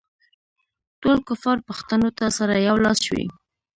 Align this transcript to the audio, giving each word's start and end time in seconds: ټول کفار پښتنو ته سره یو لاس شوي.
ټول 1.01 1.17
کفار 1.27 1.57
پښتنو 1.67 2.09
ته 2.17 2.25
سره 2.37 2.53
یو 2.67 2.75
لاس 2.85 2.97
شوي. 3.07 3.25